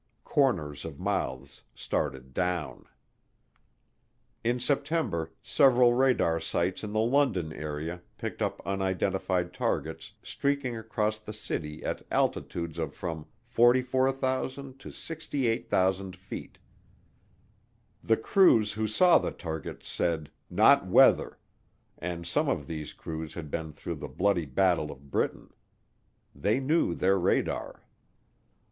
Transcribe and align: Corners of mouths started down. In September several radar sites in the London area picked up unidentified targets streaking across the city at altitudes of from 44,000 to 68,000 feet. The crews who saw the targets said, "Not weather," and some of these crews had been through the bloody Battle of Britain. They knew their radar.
Corners 0.23 0.83
of 0.83 0.99
mouths 0.99 1.61
started 1.75 2.33
down. 2.33 2.85
In 4.43 4.59
September 4.59 5.31
several 5.43 5.93
radar 5.93 6.39
sites 6.39 6.83
in 6.83 6.91
the 6.91 6.99
London 7.01 7.53
area 7.53 8.01
picked 8.17 8.41
up 8.41 8.63
unidentified 8.65 9.53
targets 9.53 10.13
streaking 10.23 10.75
across 10.75 11.19
the 11.19 11.33
city 11.33 11.83
at 11.85 12.01
altitudes 12.09 12.79
of 12.79 12.95
from 12.95 13.27
44,000 13.45 14.79
to 14.79 14.89
68,000 14.91 16.15
feet. 16.15 16.57
The 18.03 18.17
crews 18.17 18.73
who 18.73 18.87
saw 18.87 19.19
the 19.19 19.29
targets 19.29 19.87
said, 19.87 20.31
"Not 20.49 20.83
weather," 20.83 21.37
and 21.99 22.25
some 22.25 22.49
of 22.49 22.65
these 22.65 22.91
crews 22.91 23.35
had 23.35 23.51
been 23.51 23.71
through 23.71 23.97
the 23.97 24.07
bloody 24.07 24.47
Battle 24.47 24.91
of 24.91 25.11
Britain. 25.11 25.51
They 26.33 26.59
knew 26.59 26.95
their 26.95 27.19
radar. 27.19 27.83